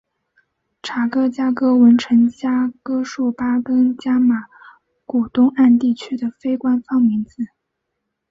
[0.81, 4.45] 查哥加哥文程加哥术巴根加马
[5.05, 7.49] 古东岸地区的非官方名字。